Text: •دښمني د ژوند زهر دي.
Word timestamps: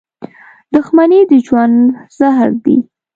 •دښمني 0.73 1.19
د 1.29 1.31
ژوند 1.45 1.75
زهر 2.17 2.49
دي. 2.63 2.75